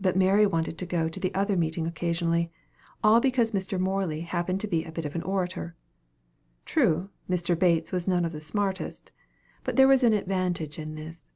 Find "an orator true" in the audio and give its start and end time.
5.14-7.10